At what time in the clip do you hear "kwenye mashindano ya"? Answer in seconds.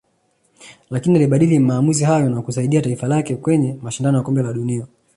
3.35-4.23